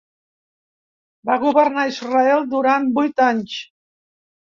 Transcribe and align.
Va 1.31 1.37
governar 1.45 1.85
Israel 1.93 2.51
durant 2.57 2.91
vuit 3.01 3.27
anys. 3.31 3.63